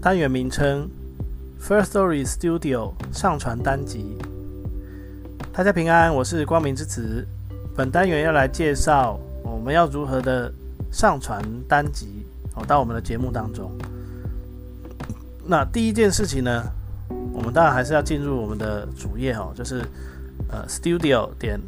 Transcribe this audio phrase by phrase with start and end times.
[0.00, 0.88] 单元名称
[1.60, 4.18] ：First Story Studio 上传单集。
[5.52, 7.24] 大家平安，我是光明之子。
[7.76, 10.52] 本单元要来介绍我们要如何的
[10.90, 12.26] 上传单集
[12.56, 13.70] 哦到我们的节目当中。
[15.46, 16.64] 那第一件事情呢，
[17.32, 19.82] 我们当然还是要进入我们的主页哦，就是
[20.48, 21.60] 呃 Studio 点。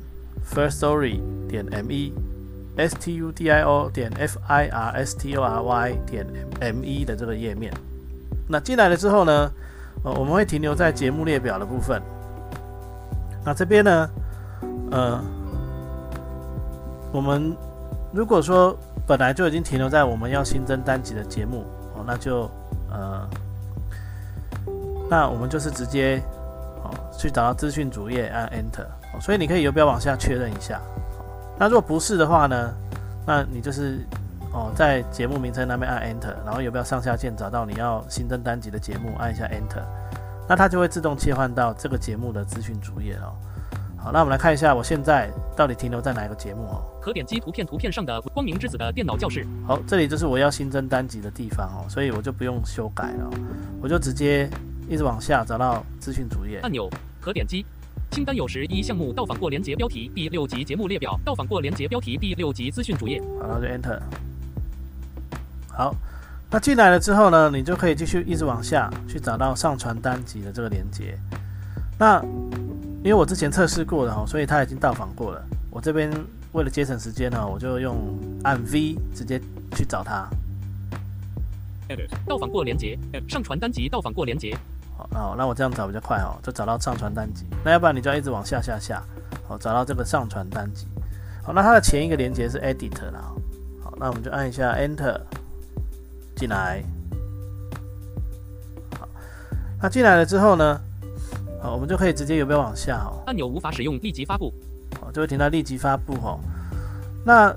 [0.53, 5.35] First Story 点 me，s t u d i o 点 f i r s t
[5.37, 6.27] o r y 点
[6.61, 7.73] m e 的这个页面。
[8.49, 9.51] 那进来了之后呢，
[10.05, 12.01] 呃，我们会停留在节目列表的部分。
[13.45, 14.11] 那这边呢，
[14.91, 15.21] 呃，
[17.13, 17.57] 我们
[18.13, 22.51] 如果说本来就已经停留在我们要新增单集的节目哦，那就
[22.91, 23.29] 呃，
[25.11, 26.23] 那我们就是直接
[26.83, 28.87] 哦去找到资讯主页按 Enter。
[29.21, 30.81] 所以你可以游标往下确认一下。
[31.59, 32.73] 那如果不是的话呢？
[33.27, 34.01] 那你就是
[34.53, 39.83] 哦，在节目名称那边按 Enter，然后游标上下键找到你要新增单集的节目，按一下 Enter，
[40.47, 43.33] 那它就会自动切换到这个节目的资讯主页哦。
[43.97, 46.83] 好，那我们来看一下我现在到底停留在哪一个节目哦。
[47.01, 49.47] 可点击图片图片上的光明之子的电脑教室。
[49.67, 53.31] 好，这里就是我要新增单集的地方哦，所以我就不用修改了，
[53.81, 54.51] 我就直接
[54.87, 56.91] 一直往下找到资讯主页按钮，
[57.23, 57.65] 可点击。
[58.15, 64.01] 清单有十一项目到访过连接标题第六集节目列表到访过连接标题第六集资讯主页，好，然后就 Enter。
[65.69, 65.97] 好，
[66.49, 71.19] 那进来了之后呢，你就可以继续一直往下去找到上传单集的这个连接。
[71.99, 72.23] 那
[73.03, 75.45] 因为我之前测试过了哈，所以它已经到访过了。
[75.69, 76.09] 我这边
[76.53, 77.97] 为了节省时间呢，我就用
[78.45, 79.41] 按 V 直接
[79.73, 80.25] 去找它。
[82.29, 82.97] 到访过连接，
[83.29, 84.57] 上传单集到访过连接。
[84.97, 87.45] 好，那我这样找比较快哦，就找到上传单集。
[87.65, 89.03] 那要不然你就要一直往下下下，
[89.47, 90.87] 好，找到这个上传单集。
[91.43, 93.33] 好，那它的前一个连接是 Edit 啦。
[93.83, 95.21] 好，那我们就按一下 Enter
[96.37, 96.83] 进来。
[98.99, 99.09] 好，
[99.83, 100.81] 那进来了之后呢，
[101.63, 103.23] 好，我们就可以直接有没有往下哦？
[103.27, 104.53] 按钮无法使用，立即发布。
[105.01, 106.41] 好，就会停到立即发布哦。
[107.25, 107.55] 那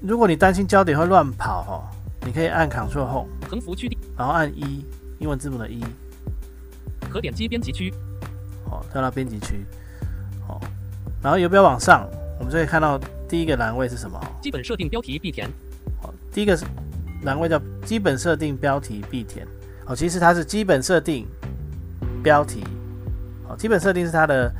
[0.00, 1.74] 如果你担心焦点会乱跑哦，
[2.26, 4.84] 你可以按 Ctrl Home 横幅区，然后按一，
[5.18, 5.84] 英文字母的一。
[7.14, 7.94] 可点击编辑区，
[8.68, 9.64] 好，跳到编辑区，
[10.48, 10.60] 好，
[11.22, 12.08] 然后游标往上，
[12.40, 12.98] 我们就可以看到
[13.28, 14.20] 第一个栏位是什么？
[14.42, 15.48] 基本设定标题必填。
[16.02, 16.64] 好，第一个是
[17.22, 19.46] 栏位叫基本设定标题必填。
[19.84, 21.24] 好，其实它是基本设定
[22.20, 22.64] 标题。
[23.46, 24.52] 好，基本设定是它的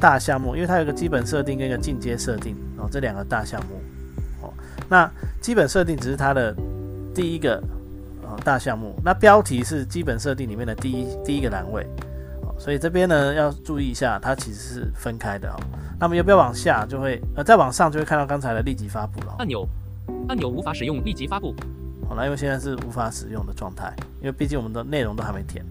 [0.00, 3.80] 大项目，因为它有个基本设定跟一个进阶设定，哦，这两个大项目。
[4.42, 4.52] 哦，
[4.88, 5.08] 那
[5.40, 6.52] 基本设定只是它的
[7.14, 7.62] 第一个。
[8.38, 11.86] 大项目，那标题是基本设定里面的第一第一个栏位，
[12.58, 15.56] 所以这边呢要注意一下，它其实是分开的哦。
[15.98, 19.66] 那么要不要往下就会呃再往上就会看到刚才的立即发布了按钮，
[20.28, 21.54] 按钮无法使用立即发布。
[22.08, 25.64] 好，那因为现在是无法使用的状态，因为毕竟我们的内容都还没填。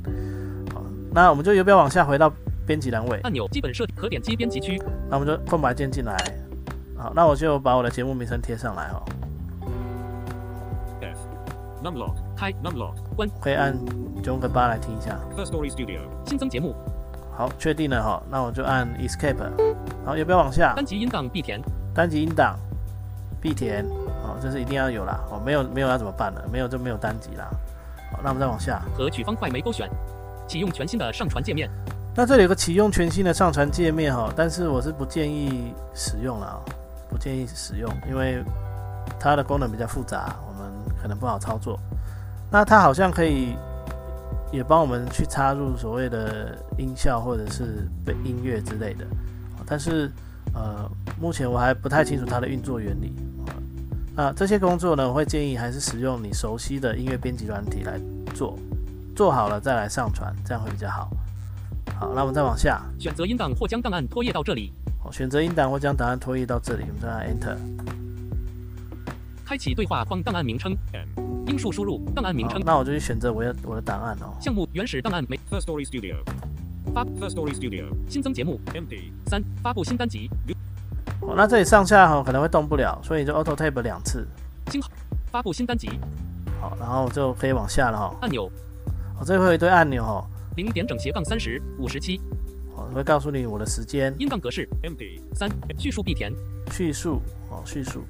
[0.73, 0.81] 好，
[1.11, 2.31] 那我们就要不要往下回到
[2.65, 4.81] 编辑栏位按钮，基本设可点击编辑区。
[5.09, 6.15] 那我们就空白键进来。
[6.97, 9.03] 好，那我就把我的节目名称贴上来哦。
[12.39, 13.77] 开 numlock 关，可以按
[14.23, 15.19] 九个八来听一下。
[15.35, 16.73] First Story Studio 新增节目，
[17.35, 19.35] 好，确定了哈，那我就按 Escape，
[20.05, 20.73] 好，要不要往下？
[20.73, 21.59] 单集音档必填，
[21.93, 22.57] 单集音档
[23.41, 23.85] 必填，
[24.23, 26.39] 好，这是一定要有啦，哦，没有没有要怎么办呢？
[26.49, 27.45] 没有就没有单集啦。
[28.13, 28.81] 好，那我们再往下。
[28.97, 29.89] 和取方块没勾选，
[30.47, 31.69] 启用全新的上传界面。
[32.15, 36.57] 那这里有个启用全新的上传界面哈，但是我是不建议使用了，
[37.09, 38.41] 不建议使用，因为
[39.19, 40.71] 它的功能比较复杂，我们
[41.01, 41.77] 可能不好操作。
[42.51, 43.55] 那它好像可以
[44.51, 47.87] 也帮我们去插入所谓的音效或者是
[48.23, 49.05] 音乐之类的，
[49.65, 50.11] 但是
[50.53, 50.89] 呃，
[51.21, 53.13] 目前我还不太清楚它的运作原理。
[54.15, 57.99] 那这些工作呢，我会建议还是使用你熟悉的音乐编辑软体来
[58.33, 58.57] 做，
[59.15, 61.09] 做好了再来上传，这样会比较好。
[61.99, 64.73] 好，那我们再往下，选择音档或将档案拖曳到这里。
[65.01, 67.57] 好，选择音档或将档案拖曳到这里，我们再按 Enter。
[69.45, 70.75] 开启对话框，档案名称。
[71.49, 74.37] 音数输入档案名称，那我就去选择我要我的档案哦。
[74.39, 75.25] 项目原始档案。
[75.27, 75.35] 没。
[75.49, 76.17] First Story Studio
[76.93, 78.59] 发 First Story Studio 新增节目。
[78.67, 80.29] Empty 三发布新单集。
[81.21, 84.27] 哦，那这里上下哈可能会动不了，所以就 Auto Tab 两次，
[84.71, 84.89] 星号
[85.31, 85.89] 发布新单集。
[86.61, 88.15] 好，然后就可以往下了哈。
[88.21, 88.45] 按钮。
[89.19, 90.23] 哦，这里会有一堆按钮哈，
[90.55, 92.21] 零点整斜杠三十五十七。
[92.75, 94.69] 哦，会告诉你我的时间、音杠格式。
[94.83, 95.49] Empty 三
[95.79, 96.31] 叙述必填。
[96.71, 97.19] 叙述
[97.49, 98.03] 哦，叙述。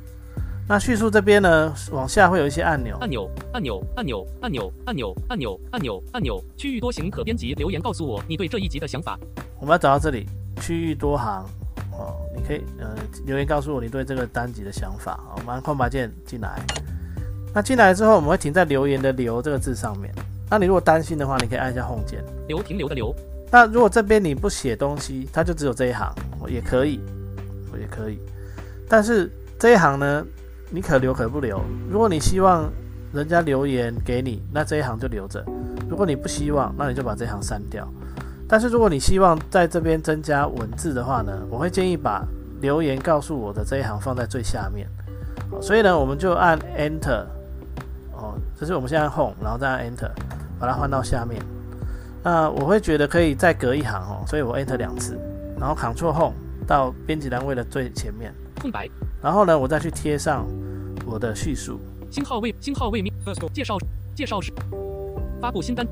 [0.72, 9.18] 那叙述这边呢，往下会有一些按钮，按钮按钮按钮按钮按钮按钮按钮按钮区域多行可编辑留言告诉我你对这一集的想法。
[9.60, 10.28] 我们要找到这里，
[10.62, 11.44] 区域多行
[11.92, 12.96] 哦，你可以呃
[13.26, 15.14] 留言告诉我你对这个单集的想法。
[15.30, 16.64] 哦我们按空白键进来。
[17.52, 20.14] 那进来之后，我们会停在留言的“留”这个字上面。
[20.52, 22.24] 那你如果担心的话，你可以按一下 Home 键。
[22.48, 23.12] 留停留的留
[23.50, 27.00] 那如果这边你不写东西，它就只有这一行，哦也可以，
[27.74, 28.20] 哦也可以。
[28.88, 30.24] 但是这一行呢，
[30.72, 31.60] 你可留可不留。
[31.90, 32.70] 如果你希望
[33.14, 35.42] 人家留言给你，那这一行就留着；
[35.90, 37.88] 如果你不希望，那你就把这一行删掉。
[38.48, 42.24] 但是如果你希望在这边增加文字的话呢，我会建议把
[42.62, 44.88] 留言告诉我的这一行放在最下面。
[45.62, 47.24] 所以呢，我们就按 Enter，
[48.14, 50.12] 哦，这是我们现在 Home，然后再按 Enter，
[50.60, 51.42] 把它换到下面。
[52.24, 55.18] 那我会觉得可以再隔一行哦，所以我 Enter 两次，
[55.60, 56.36] 然后 Ctrl Home
[56.68, 58.32] 到编辑栏位的最前面，
[58.62, 58.88] 空白
[59.22, 60.46] 然后呢，我再去贴上
[61.06, 61.80] 我的叙述。
[62.12, 63.14] 星号未星号未命
[63.54, 63.78] 介绍
[64.16, 64.52] 介绍是
[65.40, 65.86] 发布新单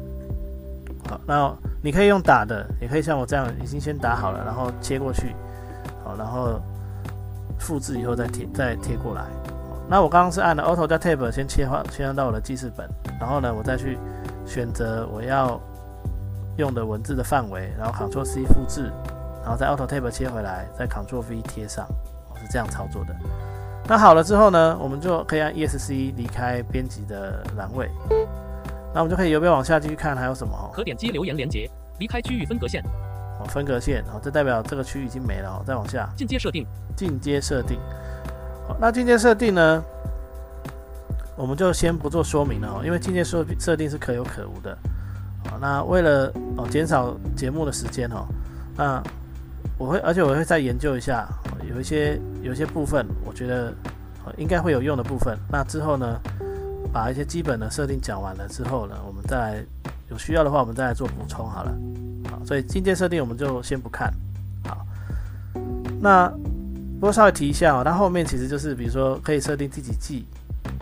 [1.07, 5.35] 好，那你可以用打的，也可以像我这样已经先打好了，然后切过去，
[6.03, 6.59] 好，然后
[7.59, 9.21] 复制以后再贴再贴过来。
[9.21, 9.27] 好
[9.89, 12.89] 那我刚刚是按了 Auto 加 Tab 先切换切换到我的记事本，
[13.19, 13.97] 然后呢，我再去
[14.45, 15.61] 选择我要
[16.57, 18.91] 用的文字的范围，然后 Ctrl C 复制，
[19.43, 22.16] 然后再 Auto Tab 切回来，再 Ctrl V 贴上，我
[22.47, 23.13] 是这样操作的。
[23.89, 27.89] 那好了之后呢，我们就可以按 ESC 离开编辑的栏位，
[28.93, 30.71] 那我们就可以由边往下继续看还有什么哦。
[30.73, 32.83] 可点击留言连接离开区域分隔线
[33.39, 35.63] 哦，分隔线，哦，这代表这个区域已经没了哦。
[35.65, 36.65] 再往下，进阶设定
[36.95, 37.79] 进阶设定。
[38.67, 39.83] 好，那进阶设定呢，
[41.37, 44.77] 我们就先不做说明了哦，因为进阶设设定是可有可无的。
[45.49, 48.25] 好，那为了哦减少节目的时间哦，
[48.75, 49.01] 那
[49.77, 51.27] 我会，而且我会再研究一下，
[51.69, 53.73] 有一些有一些部分，我觉得
[54.37, 55.37] 应该会有用的部分。
[55.51, 56.19] 那之后呢，
[56.91, 59.63] 把一些基本的设定讲完了之后呢，我们再来
[60.09, 61.71] 有需要的话，我们再来做补充好了。
[62.29, 64.11] 好，所以进阶设定我们就先不看。
[64.65, 64.85] 好，
[66.01, 66.27] 那
[66.99, 70.25] 不过稍微提一下哦，它后面其实就是比如说可以设定第几季、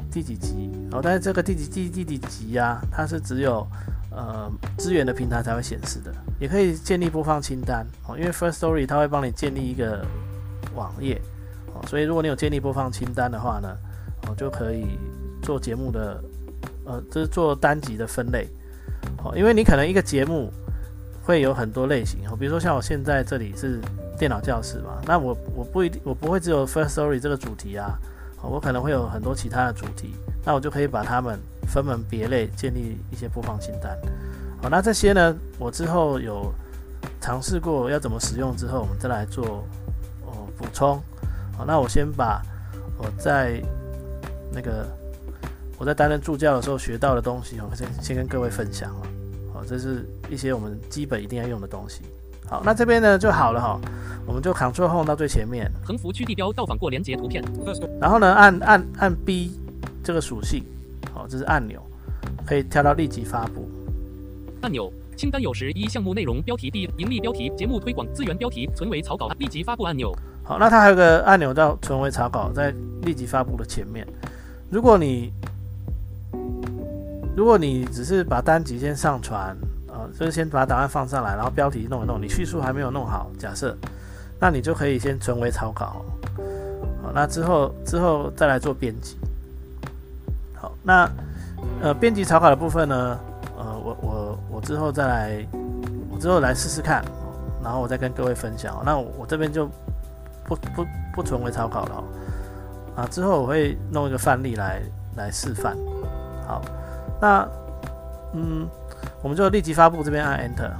[0.09, 3.67] 第几集，哦，但是这个第几季、第几集呀、它是只有
[4.09, 10.05] 呃资源的平台才会显示的，也可以建立播放清单哦，因为 First Story 它会帮你建立一个
[10.75, 11.21] 网页
[11.73, 13.75] 哦，所以如果你有建立播放清单的话呢，
[14.27, 14.85] 哦就可以
[15.41, 16.21] 做节目的
[16.85, 18.47] 呃，就是做单集的分类
[19.23, 20.51] 哦，因为你可能一个节目
[21.23, 23.79] 会有很多类型哦，比如说像我现在这里是
[24.19, 27.97] 电脑教室嘛，那我我不一定我不会只有 First Story 这个主题啊，
[28.41, 30.13] 哦我可能会有很多其他的主题，
[30.45, 33.97] 那我就可以把它们分门别类，建立一些播放清单。
[34.65, 36.51] 好，那这些呢，我之后有
[37.21, 39.63] 尝试过要怎么使用之后，我们再来做
[40.25, 40.99] 哦补充。
[41.55, 42.41] 好，那我先把
[42.97, 43.61] 我在
[44.51, 44.87] 那个
[45.77, 49.07] 我在担任助教的时候学到的东西，我先先跟各位分享了。
[49.53, 52.01] 好，这是一些我们基本一定要用的东西。
[52.47, 53.79] 好，那这边呢就好了哈，
[54.25, 57.43] 我们就 Ctrl Home 到最前面，横幅区地标到访过连接图片
[58.01, 59.51] 然后呢按按按 B
[60.03, 60.63] 这个属性，
[61.13, 61.79] 好，这是按钮，
[62.47, 63.69] 可以跳到立即发布。
[64.65, 64.91] 按钮。
[65.15, 74.05] 清单有时一项目内容标题 B 盈利标题节目推广资源标题存为草稿立即发布按钮好，那它还有个按钮叫存为草稿，在立即发布的前面。
[74.69, 75.31] 如果你
[77.33, 79.55] 如果你只是把单集先上传，
[79.87, 83.73] 呃，就是先把档案放上来，然后标题弄一弄，你叙述还没有弄好，假设，
[84.37, 86.03] 那你就可以先存为草稿。
[87.01, 89.15] 好，那之后之后再来做编辑。
[90.55, 91.09] 好，那
[91.81, 93.17] 呃编辑草稿的部分呢，
[94.65, 95.45] 之后再来，
[96.09, 97.05] 我之后来试试看，
[97.63, 98.81] 然后我再跟各位分享。
[98.83, 99.67] 那我我这边就
[100.43, 102.03] 不不不存为草稿了哦。
[102.95, 104.81] 啊，之后我会弄一个范例来
[105.15, 105.77] 来示范。
[106.47, 106.61] 好，
[107.21, 107.47] 那
[108.33, 108.67] 嗯，
[109.21, 110.71] 我们就立即发布这边按 Enter，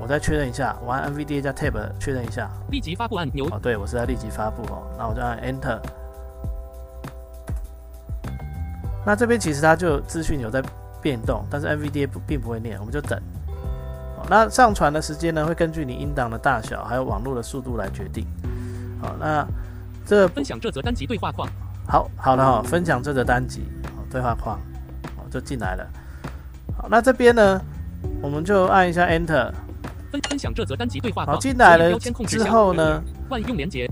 [0.00, 2.50] 我再确认一下，我按 NVDA 加 Tab 确认一下。
[2.70, 5.78] 立即发布按钮哦，对我是在立即发布哦，那我就按 Enter。
[9.04, 10.60] 那这边其实它就资讯有在
[11.06, 13.16] 变动，但是 NVDA 不并不会念，我们就等。
[14.16, 18.26] 好，那上传的时间呢，会根据你音档的大小还有网络的速度来决定。
[19.00, 19.46] 好，那
[20.04, 21.48] 这分享这则单集对话框
[21.86, 24.58] 好好了哈、分享这则单集，好对话框，
[25.16, 25.86] 好就进来了。
[26.76, 27.60] 好，那这边呢，
[28.20, 29.52] 我们就按一下 Enter。
[30.10, 33.88] 分分享这则单集对话好，框进来了之后呢，万用连接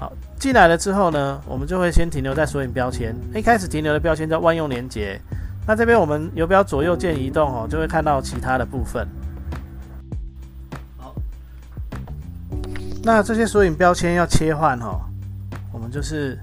[0.00, 3.14] 好，进来了之后呢，我们就会先停留在索引标签。
[3.32, 5.20] 一开始停留的标签叫万用连接。
[5.66, 9.08] 那这边我们游标左右键移动哦，就会看到其他的部分。
[10.98, 11.14] 好，
[13.02, 15.00] 那这些索引标签要切换哦，
[15.72, 16.38] 我们就是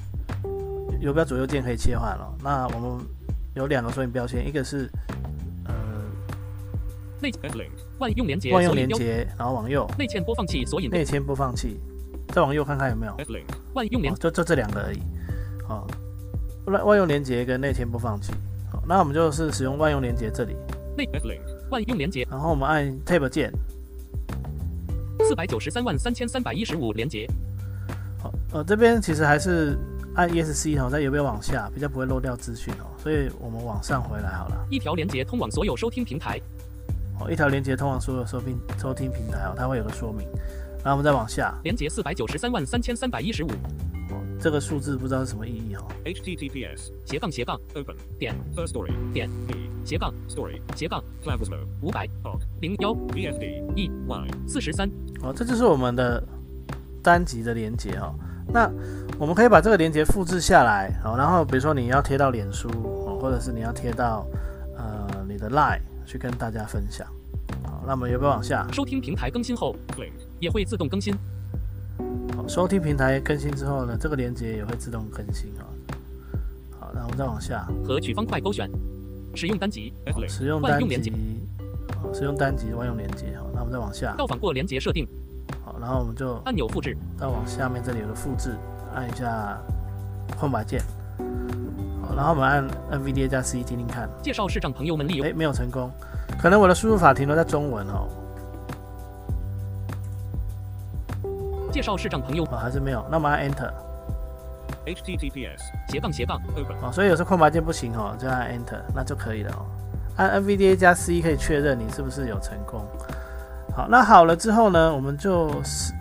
[0.99, 2.33] 游标左右键可以切换了。
[2.43, 3.05] 那我们
[3.53, 4.89] 有两个索引标签，一个是
[5.65, 5.73] 呃
[7.21, 7.31] 内
[7.99, 11.79] 万用连接，万用连接，然后往右内嵌播放器索引内嵌播放器，
[12.29, 13.15] 再往右看看有没有
[13.75, 14.99] 万用连，就就这两个而已。
[15.67, 15.85] 好，
[16.65, 18.33] 万万用连接跟内嵌播放器。
[18.91, 20.53] 好，那我们就是使用万用连接这里
[20.97, 21.07] 内
[21.69, 23.49] 万用连接，然后我们按 Tab 键，
[25.25, 27.25] 四百九十三万三千三百一十五连接。
[28.21, 29.77] 好，呃，这边其实还是
[30.15, 34.67] 按 ESC 哦，在有没有往下，比较不会漏掉资讯哦，所以我们往上回来好了。
[34.69, 36.37] 一条连接通往所有收听平台。
[37.17, 40.27] 哦一条连接通往所有收听收听平台哦，它会有个说明。
[40.83, 43.51] 然后我们再往下，连接四百九十三万三千三百一十五。
[44.41, 45.85] 这个数字不知道是什么意义哦。
[46.03, 47.59] https 斜杠斜杠。
[47.75, 48.35] Open 点。
[48.55, 49.29] First story 点。
[49.47, 49.55] P
[49.85, 50.11] 斜杠。
[50.27, 51.03] Story 斜杠。
[51.23, 52.07] Clavosmo 五百。
[52.59, 52.93] 零幺。
[52.93, 54.89] Vfd e y 四十三。
[55.21, 56.23] 好，这就是我们的
[57.03, 58.15] 单集的连接哦。
[58.51, 58.69] 那
[59.19, 64.25] 我们可以把这个连接复制下来哦，然后比如说你要贴到脸书哦，或者是你要贴到
[64.75, 65.79] 呃你的 line。
[66.03, 67.07] 去跟大家分享。
[67.63, 68.67] 好，那么有没有往下？
[68.73, 69.73] 收听平台更新后，
[70.41, 71.15] 也会自动更新。
[72.51, 75.63] 好，收听平台更新之后呢，这个连接也会自动更新啊。
[76.77, 77.65] 好，那我们再往下。
[77.87, 78.69] 和取方块勾选，
[79.33, 79.93] 使用单集，
[80.27, 81.13] 使用单集，
[82.13, 83.37] 使用单集万用连接。
[83.37, 84.13] 好，那我们再往下。
[84.17, 85.07] 到访过连接设定。
[85.63, 86.97] 好，然后我们就按钮复制。
[87.17, 88.53] 再往下面这里有个复制，
[88.93, 89.57] 按一下
[90.37, 90.81] 空白键。
[92.01, 94.09] 好然后我们按 NVDA 加 C 听听看。
[94.21, 95.25] 介绍视障朋友们利用。
[95.25, 95.89] 哎，没有成功，
[96.37, 98.09] 可能我的输入法停留在中文哦。
[101.71, 102.43] 介绍视障朋友。
[102.51, 103.05] 哦，还是没有。
[103.09, 103.71] 那我们按 Enter。
[104.85, 105.59] HTTPS
[105.89, 106.77] 斜杠斜杠 Open。
[106.81, 109.65] 哦，所以有时候空白键不行哦，就按 Enter，那就可以了哦。
[110.17, 112.85] 按 NVDA 加 C 可以确认你是不是有成功。
[113.75, 115.47] 好，那好了之后呢，我们就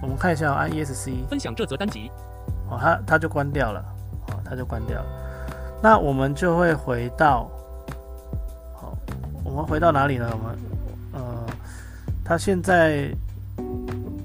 [0.03, 2.11] 我们看一下，按 ESC 分享这则单集。
[2.69, 3.85] 哦，它它就关掉了。
[4.29, 5.07] 哦，它就关掉了。
[5.83, 7.49] 那我们就会回到，
[8.75, 8.97] 好，
[9.45, 10.29] 我们回到哪里呢？
[10.33, 10.59] 我们，
[11.13, 11.47] 呃，
[12.25, 13.11] 它现在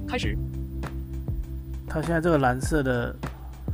[0.07, 0.37] 开始，
[1.87, 3.15] 它现在这个蓝色的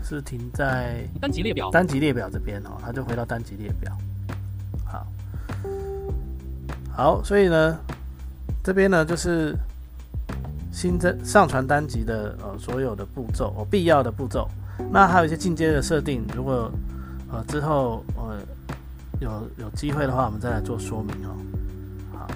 [0.04, 3.92] 是停在单级列表，单级列表这边哦，它就回到单级列表。
[4.86, 5.08] 好，
[6.92, 7.78] 好，所以呢，
[8.64, 9.56] 这边呢就是
[10.72, 14.48] 新增上传单级的呃所有的步骤哦，必要的步骤。
[14.92, 16.72] 那还有一些进阶的设定，如果
[17.32, 18.40] 呃，之后呃
[19.20, 21.36] 有有机会的话，我们再来做说明哦。
[22.14, 22.28] 好，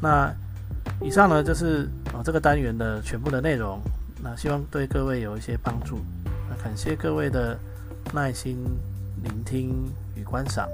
[0.00, 0.32] 那
[1.00, 3.80] 以上呢就是呃这个单元的全部的内容。
[4.22, 6.00] 那希望对各位有一些帮助。
[6.48, 7.58] 那感谢各位的
[8.12, 8.56] 耐心
[9.22, 10.68] 聆听与观赏。